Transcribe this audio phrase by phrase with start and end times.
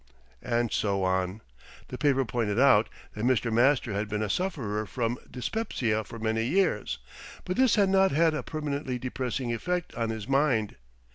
[0.41, 1.41] And so on.
[1.89, 3.53] The paper pointed out that Mr.
[3.53, 6.97] Master had been a sufferer from dyspepsia for many years,
[7.45, 10.75] but this had not had a permanently depressing effect on his mind.